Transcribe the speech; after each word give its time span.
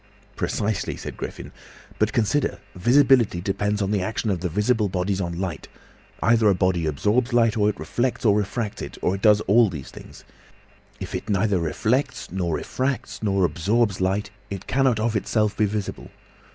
"Precisely," 0.35 0.97
said 0.97 1.15
Griffin. 1.15 1.51
"But 1.99 2.11
consider, 2.11 2.57
visibility 2.73 3.39
depends 3.39 3.83
on 3.83 3.91
the 3.91 4.01
action 4.01 4.31
of 4.31 4.39
the 4.39 4.49
visible 4.49 4.89
bodies 4.89 5.21
on 5.21 5.39
light. 5.39 5.67
Either 6.23 6.49
a 6.49 6.55
body 6.55 6.87
absorbs 6.87 7.33
light, 7.33 7.55
or 7.55 7.69
it 7.69 7.79
reflects 7.79 8.25
or 8.25 8.35
refracts 8.35 8.81
it, 8.81 8.97
or 9.03 9.15
does 9.15 9.41
all 9.41 9.69
these 9.69 9.91
things. 9.91 10.23
If 10.99 11.13
it 11.13 11.29
neither 11.29 11.59
reflects 11.59 12.31
nor 12.31 12.55
refracts 12.55 13.21
nor 13.21 13.45
absorbs 13.45 14.01
light, 14.01 14.31
it 14.49 14.65
cannot 14.65 14.99
of 14.99 15.15
itself 15.15 15.55
be 15.55 15.65
visible. 15.65 16.09